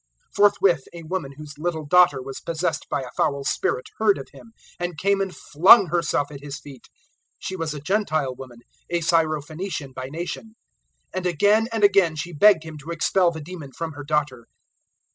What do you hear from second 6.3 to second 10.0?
at His feet. 007:026 She was a Gentile woman, a Syro phoenician